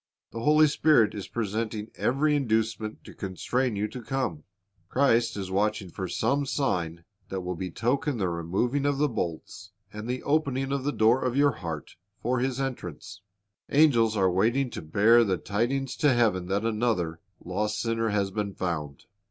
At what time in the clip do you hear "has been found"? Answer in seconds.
18.09-19.05